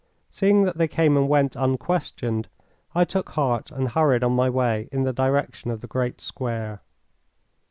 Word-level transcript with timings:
Seeing 0.31 0.63
that 0.63 0.79
they 0.79 0.87
came 0.87 1.15
and 1.15 1.29
went 1.29 1.55
unquestioned, 1.55 2.47
I 2.95 3.05
took 3.05 3.29
heart 3.29 3.69
and 3.69 3.89
hurried 3.89 4.23
on 4.23 4.31
my 4.31 4.49
way 4.49 4.89
in 4.91 5.03
the 5.03 5.13
direction 5.13 5.69
of 5.69 5.81
the 5.81 5.85
great 5.87 6.19
square. 6.21 6.81